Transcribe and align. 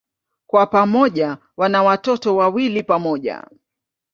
Kwa 0.47 0.67
pamoja 0.67 1.37
wana 1.57 1.83
watoto 1.83 2.35
wawili 2.35 2.83
pamoja. 2.83 3.43